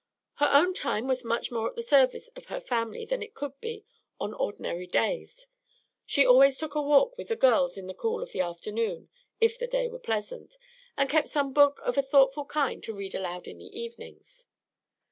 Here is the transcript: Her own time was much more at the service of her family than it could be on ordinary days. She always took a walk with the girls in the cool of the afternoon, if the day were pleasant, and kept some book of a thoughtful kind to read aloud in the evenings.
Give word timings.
Her 0.37 0.49
own 0.51 0.73
time 0.73 1.07
was 1.07 1.23
much 1.23 1.51
more 1.51 1.69
at 1.69 1.75
the 1.75 1.83
service 1.83 2.27
of 2.29 2.45
her 2.45 2.59
family 2.59 3.05
than 3.05 3.21
it 3.21 3.35
could 3.35 3.61
be 3.61 3.85
on 4.19 4.33
ordinary 4.33 4.87
days. 4.87 5.45
She 6.07 6.25
always 6.25 6.57
took 6.57 6.73
a 6.73 6.81
walk 6.81 7.19
with 7.19 7.27
the 7.27 7.35
girls 7.35 7.77
in 7.77 7.85
the 7.85 7.93
cool 7.93 8.23
of 8.23 8.31
the 8.31 8.41
afternoon, 8.41 9.09
if 9.39 9.59
the 9.59 9.67
day 9.67 9.87
were 9.87 9.99
pleasant, 9.99 10.57
and 10.97 11.07
kept 11.07 11.29
some 11.29 11.53
book 11.53 11.79
of 11.83 11.99
a 11.99 12.01
thoughtful 12.01 12.45
kind 12.45 12.81
to 12.81 12.95
read 12.95 13.13
aloud 13.13 13.45
in 13.47 13.59
the 13.59 13.79
evenings. 13.79 14.47